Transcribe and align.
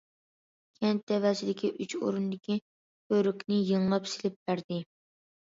كەنت 0.77 1.03
تەۋەسىدىكى 1.11 1.69
ئۈچ 1.85 1.93
ئورۇندىكى 1.99 2.57
كۆۋرۈكنى 2.63 3.61
يېڭىلاپ 3.71 4.11
سېلىپ 4.15 4.41
بەردى. 4.51 4.83